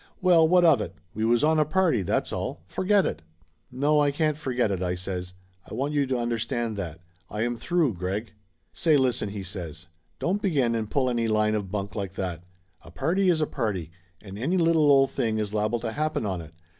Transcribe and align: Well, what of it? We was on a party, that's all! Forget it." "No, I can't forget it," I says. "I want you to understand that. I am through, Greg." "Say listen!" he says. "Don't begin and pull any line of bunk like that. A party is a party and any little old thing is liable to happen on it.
Well, 0.19 0.47
what 0.47 0.65
of 0.65 0.81
it? 0.81 0.95
We 1.13 1.23
was 1.25 1.43
on 1.43 1.59
a 1.59 1.63
party, 1.63 2.01
that's 2.01 2.33
all! 2.33 2.63
Forget 2.65 3.05
it." 3.05 3.21
"No, 3.71 3.99
I 3.99 4.09
can't 4.09 4.35
forget 4.35 4.71
it," 4.71 4.81
I 4.81 4.95
says. 4.95 5.35
"I 5.69 5.75
want 5.75 5.93
you 5.93 6.07
to 6.07 6.17
understand 6.17 6.75
that. 6.77 7.01
I 7.29 7.43
am 7.43 7.55
through, 7.55 7.93
Greg." 7.93 8.31
"Say 8.73 8.97
listen!" 8.97 9.29
he 9.29 9.43
says. 9.43 9.89
"Don't 10.17 10.41
begin 10.41 10.73
and 10.73 10.89
pull 10.89 11.07
any 11.07 11.27
line 11.27 11.53
of 11.53 11.69
bunk 11.69 11.95
like 11.95 12.15
that. 12.15 12.43
A 12.83 12.89
party 12.89 13.29
is 13.29 13.41
a 13.41 13.45
party 13.45 13.91
and 14.19 14.39
any 14.39 14.57
little 14.57 14.91
old 14.91 15.11
thing 15.11 15.37
is 15.37 15.53
liable 15.53 15.79
to 15.81 15.91
happen 15.91 16.25
on 16.25 16.41
it. 16.41 16.55